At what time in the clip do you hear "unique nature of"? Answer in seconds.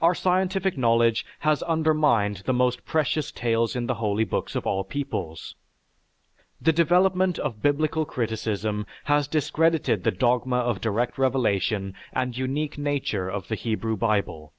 12.38-13.48